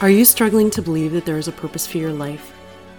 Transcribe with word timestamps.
Are 0.00 0.08
you 0.08 0.24
struggling 0.24 0.70
to 0.70 0.80
believe 0.80 1.12
that 1.12 1.26
there 1.26 1.36
is 1.36 1.46
a 1.46 1.52
purpose 1.52 1.86
for 1.86 1.98
your 1.98 2.14
life? 2.14 2.54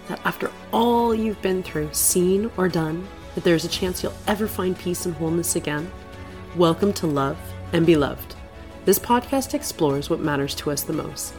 That 0.06 0.20
after 0.24 0.52
all 0.72 1.12
you've 1.12 1.42
been 1.42 1.64
through, 1.64 1.92
seen, 1.92 2.48
or 2.56 2.68
done, 2.68 3.08
that 3.34 3.42
there 3.42 3.56
is 3.56 3.64
a 3.64 3.68
chance 3.68 4.04
you'll 4.04 4.14
ever 4.28 4.46
find 4.46 4.78
peace 4.78 5.04
and 5.04 5.12
wholeness 5.16 5.56
again? 5.56 5.90
Welcome 6.54 6.92
to 6.92 7.08
Love 7.08 7.36
and 7.72 7.84
Be 7.84 7.96
Loved. 7.96 8.36
This 8.84 9.00
podcast 9.00 9.52
explores 9.52 10.10
what 10.10 10.20
matters 10.20 10.54
to 10.54 10.70
us 10.70 10.84
the 10.84 10.92
most 10.92 11.34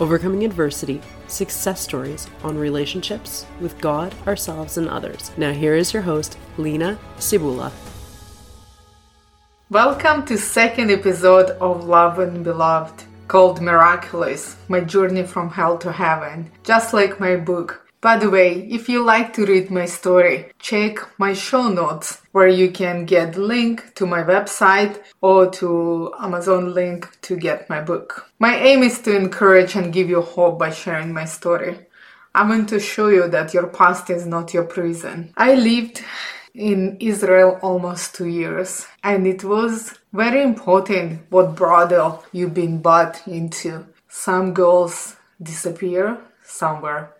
overcoming 0.00 0.42
adversity, 0.42 1.00
success 1.28 1.80
stories 1.80 2.28
on 2.42 2.58
relationships 2.58 3.46
with 3.60 3.78
God, 3.80 4.12
ourselves, 4.26 4.76
and 4.76 4.88
others. 4.88 5.30
Now, 5.36 5.52
here 5.52 5.76
is 5.76 5.92
your 5.92 6.02
host, 6.02 6.36
Lina 6.58 6.98
Cibula. 7.18 7.70
Welcome 9.70 10.26
to 10.26 10.36
second 10.36 10.90
episode 10.90 11.50
of 11.60 11.84
Love 11.84 12.18
and 12.18 12.44
Be 12.44 12.50
Loved 12.50 13.05
called 13.28 13.60
Miraculous 13.60 14.56
My 14.68 14.80
Journey 14.80 15.24
from 15.24 15.50
Hell 15.50 15.78
to 15.78 15.92
Heaven, 15.92 16.50
just 16.62 16.92
like 16.92 17.20
my 17.20 17.36
book. 17.36 17.86
By 18.00 18.18
the 18.18 18.30
way, 18.30 18.68
if 18.70 18.88
you 18.88 19.02
like 19.02 19.32
to 19.32 19.46
read 19.46 19.70
my 19.70 19.86
story, 19.86 20.52
check 20.58 20.98
my 21.18 21.32
show 21.32 21.68
notes 21.68 22.20
where 22.32 22.46
you 22.46 22.70
can 22.70 23.04
get 23.04 23.36
link 23.36 23.94
to 23.96 24.06
my 24.06 24.22
website 24.22 25.02
or 25.20 25.50
to 25.52 26.12
Amazon 26.20 26.72
link 26.72 27.08
to 27.22 27.36
get 27.36 27.68
my 27.68 27.80
book. 27.80 28.30
My 28.38 28.54
aim 28.54 28.82
is 28.82 29.00
to 29.00 29.16
encourage 29.16 29.74
and 29.74 29.92
give 29.92 30.08
you 30.08 30.20
hope 30.20 30.58
by 30.58 30.70
sharing 30.70 31.12
my 31.12 31.24
story. 31.24 31.86
I 32.34 32.46
want 32.46 32.68
to 32.68 32.78
show 32.78 33.08
you 33.08 33.28
that 33.28 33.54
your 33.54 33.66
past 33.66 34.10
is 34.10 34.26
not 34.26 34.52
your 34.52 34.64
prison. 34.64 35.32
I 35.38 35.54
lived 35.54 36.04
in 36.56 36.96
Israel 37.00 37.58
almost 37.62 38.14
two 38.14 38.26
years, 38.26 38.86
and 39.02 39.26
it 39.26 39.44
was 39.44 39.94
very 40.12 40.42
important 40.42 41.20
what 41.30 41.54
brothel 41.54 42.24
you've 42.32 42.54
been 42.54 42.80
bought 42.80 43.26
into. 43.28 43.86
Some 44.08 44.54
girls 44.54 45.16
disappear, 45.42 46.18
some 46.44 46.80
were 46.80 47.10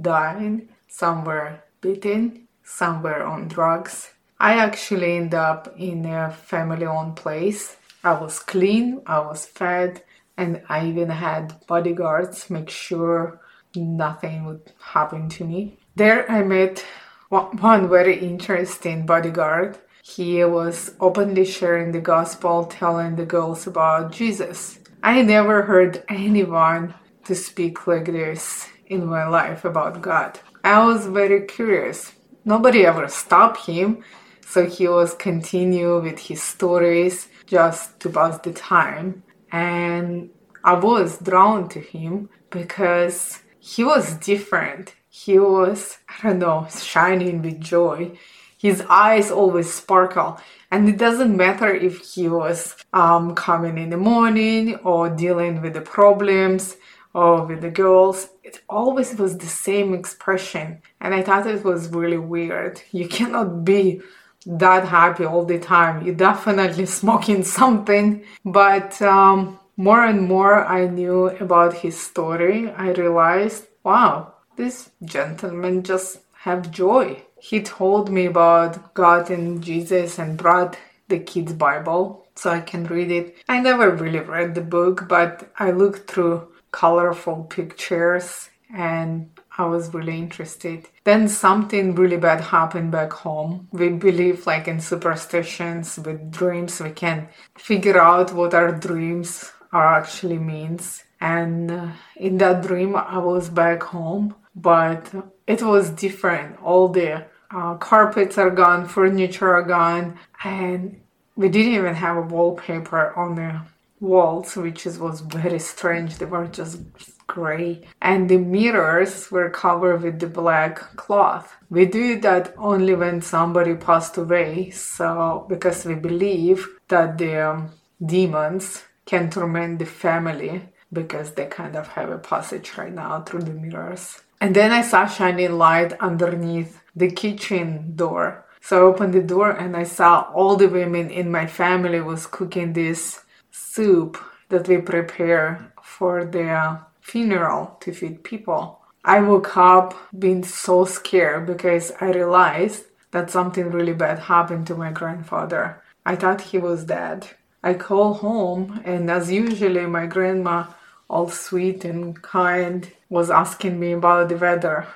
dying, 0.00 0.68
some 0.88 1.24
were 1.24 1.60
beaten, 1.80 2.48
some 2.64 3.02
were 3.02 3.22
on 3.22 3.48
drugs. 3.48 4.10
I 4.40 4.54
actually 4.54 5.16
ended 5.16 5.34
up 5.34 5.72
in 5.76 6.06
a 6.06 6.30
family 6.30 6.86
owned 6.86 7.16
place. 7.16 7.76
I 8.02 8.14
was 8.14 8.38
clean, 8.40 9.02
I 9.06 9.20
was 9.20 9.46
fed, 9.46 10.02
and 10.36 10.62
I 10.68 10.86
even 10.86 11.10
had 11.10 11.66
bodyguards 11.66 12.50
make 12.50 12.70
sure 12.70 13.40
nothing 13.76 14.46
would 14.46 14.72
happen 14.80 15.28
to 15.28 15.44
me. 15.44 15.78
There 15.94 16.28
I 16.30 16.42
met 16.42 16.84
one 17.30 17.88
very 17.88 18.18
interesting 18.18 19.06
bodyguard. 19.06 19.78
He 20.02 20.44
was 20.44 20.94
openly 20.98 21.44
sharing 21.44 21.92
the 21.92 22.00
gospel, 22.00 22.64
telling 22.64 23.14
the 23.14 23.24
girls 23.24 23.66
about 23.66 24.10
Jesus. 24.10 24.80
I 25.02 25.22
never 25.22 25.62
heard 25.62 26.02
anyone 26.08 26.94
to 27.24 27.34
speak 27.36 27.86
like 27.86 28.06
this 28.06 28.68
in 28.86 29.06
my 29.06 29.28
life 29.28 29.64
about 29.64 30.02
God. 30.02 30.40
I 30.64 30.84
was 30.84 31.06
very 31.06 31.46
curious. 31.46 32.12
Nobody 32.44 32.84
ever 32.84 33.06
stopped 33.06 33.64
him, 33.66 34.02
so 34.44 34.66
he 34.66 34.88
was 34.88 35.14
continue 35.14 36.00
with 36.02 36.18
his 36.18 36.42
stories 36.42 37.28
just 37.46 38.00
to 38.00 38.10
pass 38.10 38.38
the 38.38 38.52
time. 38.52 39.22
And 39.52 40.30
I 40.64 40.74
was 40.74 41.18
drawn 41.18 41.68
to 41.68 41.80
him 41.80 42.28
because 42.50 43.40
he 43.60 43.84
was 43.84 44.14
different 44.14 44.94
he 45.10 45.38
was, 45.38 45.98
I 46.08 46.22
don't 46.22 46.38
know, 46.38 46.68
shining 46.70 47.42
with 47.42 47.60
joy. 47.60 48.12
His 48.56 48.82
eyes 48.88 49.30
always 49.30 49.72
sparkle. 49.72 50.38
And 50.70 50.88
it 50.88 50.98
doesn't 50.98 51.36
matter 51.36 51.74
if 51.74 52.14
he 52.14 52.28
was 52.28 52.76
um, 52.92 53.34
coming 53.34 53.76
in 53.76 53.90
the 53.90 53.96
morning 53.96 54.76
or 54.76 55.10
dealing 55.10 55.62
with 55.62 55.74
the 55.74 55.80
problems 55.80 56.76
or 57.12 57.44
with 57.44 57.60
the 57.60 57.70
girls. 57.70 58.28
It 58.44 58.60
always 58.68 59.16
was 59.16 59.36
the 59.36 59.46
same 59.46 59.94
expression. 59.94 60.80
And 61.00 61.12
I 61.12 61.22
thought 61.22 61.48
it 61.48 61.64
was 61.64 61.88
really 61.88 62.18
weird. 62.18 62.80
You 62.92 63.08
cannot 63.08 63.64
be 63.64 64.00
that 64.46 64.86
happy 64.86 65.24
all 65.24 65.44
the 65.44 65.58
time. 65.58 66.06
You're 66.06 66.14
definitely 66.14 66.86
smoking 66.86 67.42
something. 67.42 68.22
But 68.44 69.02
um, 69.02 69.58
more 69.76 70.04
and 70.04 70.28
more 70.28 70.64
I 70.64 70.86
knew 70.86 71.30
about 71.30 71.74
his 71.74 72.00
story, 72.00 72.70
I 72.70 72.92
realized, 72.92 73.66
wow, 73.82 74.34
this 74.60 74.90
gentleman 75.02 75.82
just 75.82 76.18
have 76.34 76.70
joy. 76.70 77.22
He 77.40 77.62
told 77.62 78.10
me 78.10 78.26
about 78.26 78.92
God 78.92 79.30
and 79.30 79.62
Jesus 79.62 80.18
and 80.18 80.36
brought 80.36 80.76
the 81.08 81.18
kids' 81.18 81.54
Bible 81.54 82.26
so 82.34 82.50
I 82.50 82.60
can 82.60 82.84
read 82.84 83.10
it. 83.10 83.36
I 83.48 83.60
never 83.60 83.90
really 83.90 84.20
read 84.20 84.54
the 84.54 84.60
book, 84.60 85.06
but 85.08 85.50
I 85.58 85.70
looked 85.70 86.10
through 86.10 86.48
colorful 86.72 87.44
pictures 87.44 88.50
and 88.74 89.30
I 89.56 89.64
was 89.64 89.94
really 89.94 90.18
interested. 90.18 90.88
Then 91.04 91.26
something 91.28 91.94
really 91.94 92.18
bad 92.18 92.42
happened 92.42 92.92
back 92.92 93.12
home. 93.12 93.66
We 93.72 93.88
believe 93.88 94.46
like 94.46 94.68
in 94.68 94.80
superstitions 94.80 95.98
with 95.98 96.30
dreams. 96.30 96.80
We 96.80 96.90
can 96.90 97.28
figure 97.56 97.98
out 97.98 98.34
what 98.34 98.52
our 98.52 98.72
dreams 98.72 99.52
are 99.72 99.94
actually 99.98 100.38
means. 100.38 101.04
And 101.20 101.70
uh, 101.70 101.88
in 102.16 102.38
that 102.38 102.62
dream, 102.62 102.96
I 102.96 103.18
was 103.18 103.48
back 103.50 103.82
home 103.82 104.34
but 104.54 105.12
it 105.46 105.62
was 105.62 105.90
different. 105.90 106.60
All 106.62 106.88
the 106.88 107.26
uh, 107.50 107.74
carpets 107.74 108.38
are 108.38 108.50
gone, 108.50 108.86
furniture 108.86 109.54
are 109.54 109.62
gone, 109.62 110.18
and 110.44 111.00
we 111.36 111.48
didn't 111.48 111.74
even 111.74 111.94
have 111.94 112.16
a 112.16 112.22
wallpaper 112.22 113.16
on 113.16 113.34
the 113.34 113.60
walls, 114.00 114.56
which 114.56 114.86
is, 114.86 114.98
was 114.98 115.20
very 115.20 115.58
strange. 115.58 116.18
They 116.18 116.26
were 116.26 116.46
just 116.46 116.80
gray, 117.26 117.82
and 118.02 118.28
the 118.28 118.38
mirrors 118.38 119.30
were 119.30 119.50
covered 119.50 120.02
with 120.02 120.18
the 120.20 120.26
black 120.26 120.78
cloth. 120.96 121.56
We 121.68 121.86
do 121.86 122.20
that 122.20 122.54
only 122.58 122.94
when 122.94 123.22
somebody 123.22 123.74
passed 123.74 124.16
away, 124.16 124.70
so 124.70 125.46
because 125.48 125.84
we 125.84 125.94
believe 125.94 126.66
that 126.88 127.18
the 127.18 127.50
um, 127.50 127.70
demons 128.04 128.84
can 129.06 129.30
torment 129.30 129.78
the 129.78 129.86
family 129.86 130.68
because 130.92 131.32
they 131.32 131.46
kind 131.46 131.76
of 131.76 131.86
have 131.88 132.10
a 132.10 132.18
passage 132.18 132.76
right 132.76 132.92
now 132.92 133.22
through 133.22 133.42
the 133.42 133.52
mirrors. 133.52 134.22
And 134.40 134.56
then 134.56 134.72
I 134.72 134.82
saw 134.82 135.06
shining 135.06 135.58
light 135.58 135.92
underneath 136.00 136.80
the 136.96 137.10
kitchen 137.10 137.94
door. 137.94 138.46
So 138.62 138.78
I 138.78 138.80
opened 138.80 139.14
the 139.14 139.22
door 139.22 139.50
and 139.50 139.76
I 139.76 139.84
saw 139.84 140.30
all 140.34 140.56
the 140.56 140.68
women 140.68 141.10
in 141.10 141.30
my 141.30 141.46
family 141.46 142.00
was 142.00 142.26
cooking 142.26 142.72
this 142.72 143.20
soup 143.50 144.18
that 144.48 144.68
we 144.68 144.78
prepare 144.78 145.72
for 145.82 146.24
the 146.24 146.80
funeral 147.00 147.76
to 147.80 147.92
feed 147.92 148.24
people. 148.24 148.80
I 149.04 149.20
woke 149.20 149.56
up 149.56 149.94
being 150.18 150.44
so 150.44 150.84
scared 150.84 151.46
because 151.46 151.92
I 152.00 152.10
realized 152.10 152.84
that 153.12 153.30
something 153.30 153.70
really 153.70 153.94
bad 153.94 154.18
happened 154.18 154.66
to 154.68 154.74
my 154.74 154.92
grandfather. 154.92 155.82
I 156.04 156.16
thought 156.16 156.40
he 156.40 156.58
was 156.58 156.84
dead. 156.84 157.28
I 157.62 157.74
call 157.74 158.14
home 158.14 158.80
and 158.84 159.10
as 159.10 159.30
usually 159.30 159.86
my 159.86 160.06
grandma 160.06 160.66
all 161.08 161.28
sweet 161.28 161.84
and 161.84 162.20
kind, 162.22 162.90
was 163.10 163.30
asking 163.30 163.78
me 163.78 163.92
about 163.92 164.30
the 164.30 164.36
weather. 164.36 164.86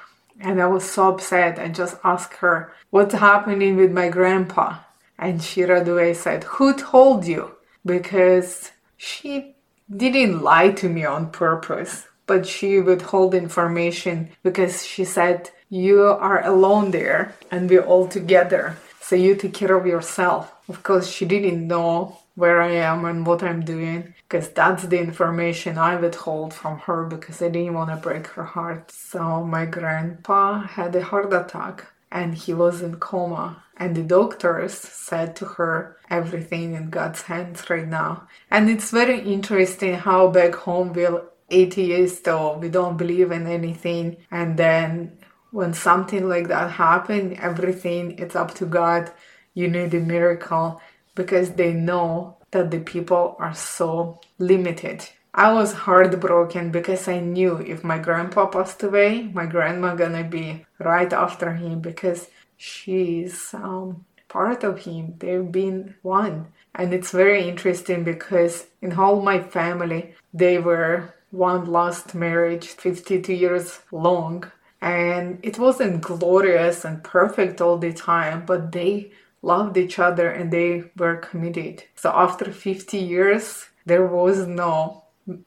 And 0.41 0.63
I 0.63 0.67
was 0.67 0.91
so 0.91 1.11
upset. 1.13 1.59
and 1.59 1.75
just 1.75 1.97
asked 2.03 2.35
her, 2.39 2.73
What's 2.91 3.15
happening 3.15 3.77
with 3.77 3.93
my 3.93 4.09
grandpa? 4.09 4.79
And 5.19 5.43
she 5.43 5.65
right 5.65 5.87
away 5.87 6.15
said, 6.15 6.45
Who 6.45 6.75
told 6.75 7.27
you? 7.27 7.57
Because 7.85 8.71
she 8.97 9.57
didn't 9.95 10.41
lie 10.41 10.71
to 10.71 10.89
me 10.89 11.05
on 11.05 11.31
purpose, 11.31 12.07
but 12.27 12.47
she 12.47 12.81
withheld 12.81 13.35
information 13.35 14.31
because 14.43 14.87
she 14.87 15.05
said, 15.05 15.51
You 15.69 16.03
are 16.05 16.45
alone 16.45 16.91
there 16.91 17.35
and 17.51 17.69
we're 17.69 17.85
all 17.85 18.09
together. 18.09 18.77
So 19.01 19.17
you 19.17 19.37
take 19.37 19.55
care 19.55 19.77
of 19.77 19.87
yourself. 19.87 20.53
Of 20.69 20.83
course, 20.83 21.09
she 21.09 21.27
didn't 21.27 21.69
know 21.69 22.19
where 22.35 22.61
I 22.61 22.73
am 22.73 23.05
and 23.05 23.27
what 23.27 23.43
I'm 23.43 23.65
doing 23.65 24.15
because 24.29 24.49
that's 24.51 24.85
the 24.85 24.99
information 24.99 25.79
I 25.79 25.97
withhold 25.97 26.53
from 26.53 26.79
her 26.81 27.05
because 27.05 27.41
I 27.41 27.49
didn't 27.49 27.75
want 27.75 27.91
to 27.91 27.97
break 27.97 28.27
her 28.29 28.45
heart. 28.45 28.91
So 28.91 29.45
my 29.45 29.67
grandpa 29.67 30.63
had 30.63 30.97
a 30.97 31.05
heart 31.05 31.33
attack 31.33 31.87
and 32.11 32.35
he 32.35 32.53
was 32.53 32.83
in 32.83 32.97
coma 32.97 33.63
and 33.77 33.95
the 33.97 34.03
doctors 34.03 34.75
said 34.75 35.37
to 35.37 35.45
her 35.45 35.97
everything 36.11 36.75
in 36.75 36.91
God's 36.91 37.23
hands 37.23 37.69
right 37.71 37.87
now. 37.87 38.27
And 38.51 38.69
it's 38.69 38.91
very 38.91 39.21
interesting 39.21 39.95
how 39.95 40.29
back 40.29 40.55
home 40.55 40.93
we're 40.93 41.23
atheists 41.51 42.27
or 42.27 42.59
we 42.59 42.69
don't 42.69 42.97
believe 42.97 43.31
in 43.31 43.47
anything 43.47 44.17
and 44.31 44.57
then 44.57 45.19
when 45.51 45.73
something 45.73 46.29
like 46.29 46.49
that 46.49 46.73
happens, 46.73 47.39
everything 47.41 48.19
it's 48.19 48.35
up 48.35 48.55
to 48.55 48.67
God. 48.67 49.13
You 49.55 49.69
need 49.69 49.95
a 49.95 50.01
miracle 50.01 50.81
because 51.15 51.51
they 51.53 51.73
know 51.73 52.37
that 52.51 52.71
the 52.71 52.81
people 52.81 53.37
are 53.39 53.55
so 53.55 54.21
limited. 54.39 55.09
I 55.35 55.53
was 55.53 55.73
heartbroken 55.73 56.71
because 56.71 57.09
I 57.09 57.19
knew 57.19 57.57
if 57.57 57.83
my 57.83 57.99
grandpa 57.99 58.47
passed 58.47 58.83
away, 58.85 59.25
my 59.33 59.47
grandma 59.47 59.97
gonna 59.97 60.23
be 60.23 60.65
right 60.79 61.13
after 61.13 61.53
him 61.55 61.81
because 61.81 62.29
she's 62.57 63.53
um, 63.53 64.05
part 64.29 64.63
of 64.63 64.81
him. 64.81 65.15
They've 65.19 65.51
been 65.51 65.97
one. 66.03 66.47
And 66.75 66.95
it's 66.95 67.11
very 67.11 67.49
interesting 67.49 68.05
because 68.05 68.67
in 68.81 68.93
all 68.93 69.21
my 69.23 69.41
family, 69.41 70.15
they 70.33 70.59
were 70.59 71.15
one 71.31 71.67
last 71.67 72.15
marriage, 72.15 72.69
52 72.69 73.33
years 73.33 73.81
long. 73.91 74.51
And 74.81 75.39
it 75.43 75.59
wasn't 75.59 76.03
glorious 76.03 76.85
and 76.85 77.03
perfect 77.03 77.61
all 77.61 77.79
the 77.79 77.93
time, 77.93 78.45
but 78.45 78.73
they 78.73 79.13
loved 79.45 79.77
each 79.77 79.99
other 79.99 80.31
and 80.31 80.51
they 80.51 80.85
were 80.97 81.17
committed. 81.17 81.85
So 81.95 82.11
after 82.11 82.51
50 82.51 82.97
years, 82.99 83.67
there 83.85 84.07
was 84.07 84.47
no 84.47 85.05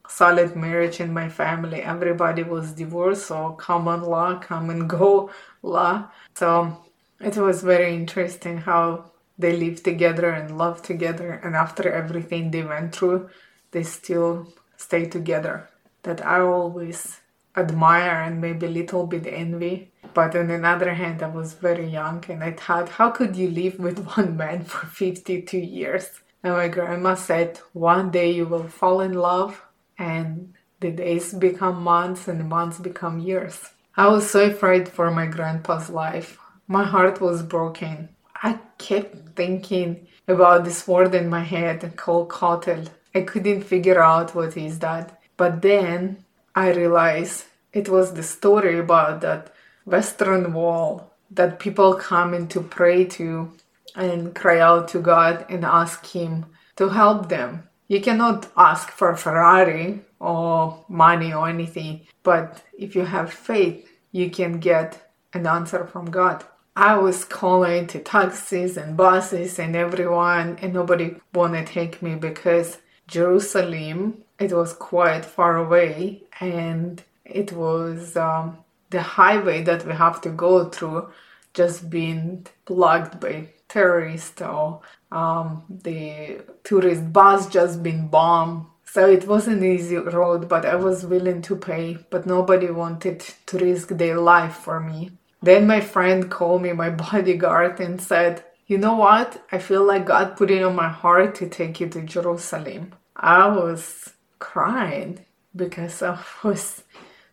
solid 0.08 0.56
marriage 0.56 1.00
in 1.00 1.14
my 1.14 1.30
family. 1.30 1.82
Everybody 1.82 2.44
was 2.44 2.72
divorced, 2.72 3.28
so 3.28 3.52
common 3.52 4.02
law, 4.04 4.40
come 4.40 4.70
and 4.70 4.90
go 4.90 5.30
law. 5.62 6.10
So 6.36 6.78
it 7.20 7.38
was 7.38 7.64
very 7.64 7.96
interesting 7.96 8.58
how 8.58 9.12
they 9.38 9.56
lived 9.56 9.84
together 9.84 10.30
and 10.32 10.58
loved 10.58 10.84
together, 10.84 11.40
and 11.44 11.56
after 11.56 11.92
everything 11.92 12.50
they 12.50 12.64
went 12.64 12.96
through, 12.96 13.30
they 13.72 13.84
still 13.84 14.48
stay 14.78 15.06
together. 15.06 15.70
That 16.04 16.26
I 16.26 16.40
always 16.40 17.20
admire 17.56 18.22
and 18.22 18.42
maybe 18.42 18.66
a 18.66 18.70
little 18.70 19.06
bit 19.06 19.28
envy. 19.28 19.92
But 20.18 20.36
on 20.36 20.50
another 20.50 20.96
hand, 20.96 21.22
I 21.22 21.28
was 21.28 21.54
very 21.54 21.86
young 21.86 22.25
and 22.28 22.44
I 22.44 22.54
thought, 22.54 22.90
how 22.90 23.12
could 23.12 23.36
you 23.36 23.52
live 23.52 23.78
with 23.78 24.04
one 24.18 24.36
man 24.36 24.64
for 24.64 24.88
52 24.88 25.60
years? 25.60 26.10
And 26.42 26.54
my 26.54 26.69
grandma 26.69 27.14
said, 27.14 27.60
one 27.74 28.10
day 28.10 28.31
you 28.31 28.48
will 28.48 28.68
fall 28.68 29.02
in 29.02 29.14
love 29.14 29.64
and 30.00 30.56
the 30.80 30.90
days 30.90 31.36
become 31.36 31.84
months 31.84 32.28
and 32.28 32.40
the 32.40 32.44
months 32.44 32.80
become 32.80 33.19
years. 33.19 33.69
I 33.96 34.08
was 34.08 34.28
so 34.28 34.46
afraid 34.46 34.90
for 34.90 35.12
my 35.12 35.28
grandpa's 35.28 35.92
life. 35.92 36.40
My 36.68 36.84
heart 36.84 37.22
was 37.22 37.44
broken. 37.44 38.10
I 38.42 38.58
kept 38.80 39.36
thinking 39.36 40.08
about 40.28 40.63
this 40.63 40.88
word 40.88 41.13
in 41.13 41.30
my 41.30 41.44
head 41.44 41.96
called 41.96 42.30
kotel. 42.30 42.90
I 43.13 43.22
couldn't 43.22 43.62
figure 43.62 44.02
out 44.02 44.34
what 44.34 44.58
is 44.58 44.80
that. 44.80 45.22
But 45.38 45.62
then 45.62 46.25
I 46.56 46.72
realized 46.74 47.44
it 47.72 47.88
was 47.88 48.13
the 48.13 48.24
story 48.24 48.80
about 48.80 49.22
that 49.22 49.54
western 49.88 50.54
wall 50.54 51.13
that 51.31 51.60
people 51.60 51.95
come 51.95 52.34
in 52.34 52.48
to 52.50 52.62
pray 52.62 53.06
to 53.06 53.51
and 53.95 54.36
cry 54.36 54.60
out 54.60 54.88
to 54.89 55.00
God 55.00 55.45
and 55.50 55.66
ask 55.66 56.06
Him 56.06 56.45
to 56.75 56.89
help 56.89 57.30
them. 57.30 57.68
You 57.88 58.01
cannot 58.01 58.51
ask 58.56 58.92
for 58.92 59.16
Ferrari 59.16 60.01
or 60.19 60.86
money 60.89 61.34
or 61.34 61.48
anything, 61.48 62.01
but 62.22 62.63
if 62.78 62.95
you 62.95 63.06
have 63.06 63.34
faith, 63.34 63.89
you 64.12 64.30
can 64.30 64.60
get 64.60 65.10
an 65.34 65.48
answer 65.48 65.86
from 65.88 66.12
God. 66.12 66.44
I 66.75 66.98
was 66.98 67.25
calling 67.25 67.88
to 67.88 68.00
taxis 68.00 68.78
and 68.78 68.95
buses 68.95 69.57
and 69.57 69.75
everyone, 69.75 70.60
and 70.62 70.74
nobody 70.74 71.16
wanted 71.34 71.66
to 71.66 71.74
take 71.74 72.01
me 72.01 72.16
because 72.16 72.78
Jerusalem 73.07 74.24
it 74.39 74.51
was 74.51 74.74
quite 74.74 75.25
far 75.25 75.57
away, 75.57 76.24
and 76.39 77.04
it 77.25 77.51
was 77.51 78.16
um, 78.16 78.57
the 78.89 79.01
highway 79.01 79.63
that 79.63 79.86
we 79.86 79.94
have 79.94 80.22
to 80.22 80.30
go 80.30 80.69
through 80.69 81.10
just 81.54 81.89
being 81.89 82.45
blocked 82.66 83.19
by 83.19 83.50
terrorists 83.68 84.42
or 84.42 84.81
um, 85.12 85.63
the 85.69 86.42
tourist 86.63 87.12
bus 87.12 87.50
just 87.50 87.84
been 87.84 88.07
bombed. 88.07 88.66
So 88.86 89.10
it 89.10 89.28
was 89.28 89.48
an 89.48 89.63
easy 89.63 89.98
road, 89.98 90.48
but 90.48 90.66
I 90.66 90.75
was 90.75 91.06
willing 91.06 91.42
to 91.44 91.56
pay, 91.56 91.98
but 92.10 92.25
nobody 92.25 92.69
wanted 92.72 93.19
to 93.48 93.57
risk 93.57 93.89
their 93.89 94.18
life 94.19 94.56
for 94.56 94.80
me. 94.80 95.12
Then 95.42 95.68
my 95.68 95.81
friend 95.81 96.31
called 96.31 96.62
me, 96.62 96.74
my 96.74 96.89
bodyguard, 97.06 97.80
and 97.80 98.01
said, 98.01 98.44
You 98.66 98.78
know 98.78 98.95
what? 98.95 99.44
I 99.51 99.60
feel 99.60 99.84
like 99.84 100.06
God 100.06 100.38
put 100.38 100.51
it 100.51 100.63
on 100.63 100.75
my 100.75 100.89
heart 100.89 101.36
to 101.36 101.50
take 101.50 101.80
you 101.80 101.89
to 101.89 102.01
Jerusalem. 102.01 102.94
I 103.16 103.48
was 103.48 104.13
crying 104.39 105.25
because 105.56 106.01
I 106.01 106.19
was 106.44 106.84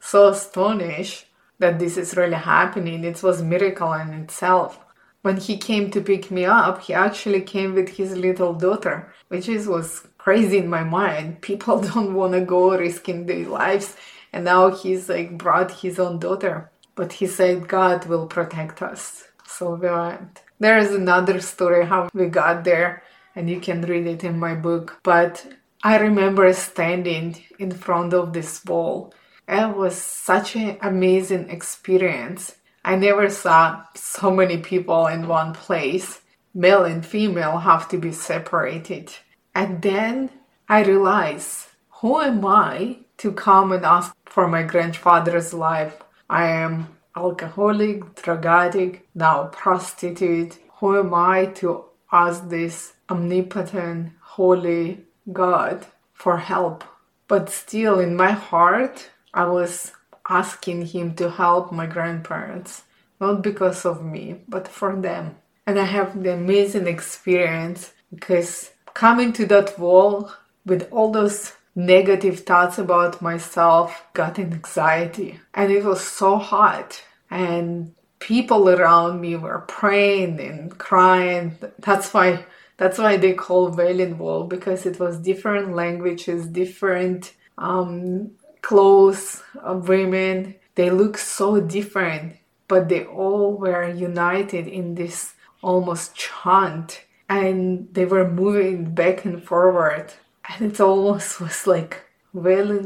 so 0.00 0.28
astonished 0.28 1.26
that 1.64 1.78
this 1.78 1.96
is 1.96 2.16
really 2.16 2.42
happening. 2.54 3.04
It 3.04 3.22
was 3.22 3.42
miracle 3.42 3.92
in 3.94 4.12
itself. 4.22 4.78
When 5.22 5.38
he 5.38 5.56
came 5.56 5.90
to 5.90 6.00
pick 6.00 6.30
me 6.30 6.44
up, 6.44 6.82
he 6.82 6.92
actually 6.94 7.40
came 7.40 7.74
with 7.74 7.88
his 7.88 8.16
little 8.16 8.52
daughter, 8.52 8.96
which 9.28 9.48
is 9.48 9.66
was 9.66 10.06
crazy 10.18 10.58
in 10.58 10.68
my 10.68 10.84
mind. 10.84 11.40
People 11.50 11.80
don't 11.80 12.14
want 12.14 12.34
to 12.34 12.42
go 12.54 12.76
risking 12.76 13.26
their 13.26 13.46
lives, 13.48 13.96
and 14.32 14.44
now 14.44 14.70
he's 14.70 15.08
like 15.08 15.38
brought 15.38 15.80
his 15.84 15.98
own 15.98 16.18
daughter 16.18 16.70
but 16.94 17.12
he 17.12 17.26
said 17.26 17.68
God 17.68 18.06
will 18.06 18.26
protect 18.26 18.82
us. 18.82 19.24
So 19.46 19.74
we 19.74 19.88
went. 19.88 20.42
There 20.58 20.78
is 20.78 20.92
another 20.92 21.40
story 21.40 21.84
how 21.86 22.08
we 22.14 22.26
got 22.26 22.64
there, 22.64 23.02
and 23.34 23.50
you 23.50 23.60
can 23.60 23.82
read 23.82 24.06
it 24.06 24.24
in 24.24 24.38
my 24.38 24.54
book. 24.54 24.98
But 25.02 25.46
I 25.82 25.98
remember 25.98 26.52
standing 26.52 27.42
in 27.58 27.70
front 27.72 28.14
of 28.14 28.32
this 28.32 28.64
wall. 28.64 29.12
It 29.46 29.76
was 29.76 29.96
such 29.96 30.56
an 30.56 30.78
amazing 30.80 31.50
experience. 31.50 32.56
I 32.84 32.96
never 32.96 33.28
saw 33.30 33.84
so 33.94 34.30
many 34.30 34.58
people 34.58 35.06
in 35.06 35.28
one 35.28 35.52
place. 35.52 36.20
Male 36.54 36.84
and 36.84 37.04
female 37.04 37.58
have 37.58 37.88
to 37.88 37.98
be 37.98 38.12
separated. 38.12 39.12
And 39.54 39.82
then 39.82 40.30
I 40.68 40.82
realized, 40.82 41.68
who 42.00 42.20
am 42.20 42.44
I 42.44 42.98
to 43.18 43.32
come 43.32 43.72
and 43.72 43.84
ask 43.84 44.14
for 44.26 44.48
my 44.48 44.62
grandfather's 44.62 45.52
life? 45.52 46.02
I 46.28 46.46
am 46.46 46.88
alcoholic, 47.16 48.14
drug 48.22 48.46
addict, 48.46 49.06
now 49.14 49.44
prostitute. 49.44 50.58
Who 50.80 50.98
am 50.98 51.14
I 51.14 51.46
to 51.56 51.84
ask 52.10 52.48
this 52.48 52.94
omnipotent, 53.10 54.12
holy 54.20 55.04
God 55.32 55.86
for 56.12 56.38
help? 56.38 56.84
But 57.28 57.50
still, 57.50 58.00
in 58.00 58.16
my 58.16 58.32
heart, 58.32 59.10
I 59.34 59.44
was 59.46 59.92
asking 60.28 60.86
Him 60.86 61.14
to 61.16 61.30
help 61.30 61.72
my 61.72 61.86
grandparents, 61.86 62.84
not 63.20 63.42
because 63.42 63.84
of 63.84 64.04
me, 64.04 64.40
but 64.48 64.68
for 64.68 64.94
them. 64.96 65.36
And 65.66 65.78
I 65.78 65.84
have 65.84 66.22
the 66.22 66.32
amazing 66.32 66.86
experience 66.86 67.92
because 68.14 68.70
coming 68.94 69.32
to 69.34 69.46
that 69.46 69.78
wall 69.78 70.30
with 70.64 70.88
all 70.92 71.10
those 71.10 71.52
negative 71.74 72.40
thoughts 72.40 72.78
about 72.78 73.20
myself, 73.20 74.04
got 74.14 74.38
anxiety. 74.38 75.40
And 75.52 75.72
it 75.72 75.84
was 75.84 76.00
so 76.00 76.38
hot. 76.38 77.02
And 77.30 77.94
people 78.20 78.68
around 78.68 79.20
me 79.20 79.36
were 79.36 79.64
praying 79.68 80.40
and 80.40 80.76
crying. 80.78 81.58
That's 81.78 82.14
why 82.14 82.46
that's 82.76 82.98
why 82.98 83.16
they 83.16 83.34
call 83.34 83.70
Wailing 83.70 84.18
Wall 84.18 84.44
because 84.44 84.84
it 84.84 84.98
was 84.98 85.18
different 85.18 85.74
languages, 85.74 86.46
different 86.46 87.32
um, 87.56 88.32
clothes 88.64 89.42
of 89.62 89.88
women. 89.88 90.54
They 90.74 90.90
look 90.90 91.18
so 91.18 91.60
different, 91.60 92.36
but 92.66 92.88
they 92.88 93.04
all 93.04 93.52
were 93.52 93.88
united 93.88 94.66
in 94.66 94.94
this 94.94 95.34
almost 95.62 96.14
chant 96.14 97.02
and 97.28 97.88
they 97.92 98.06
were 98.06 98.28
moving 98.28 98.94
back 98.94 99.24
and 99.24 99.42
forward 99.42 100.12
and 100.48 100.72
it 100.72 100.80
almost 100.80 101.40
was 101.44 101.66
like 101.66 102.04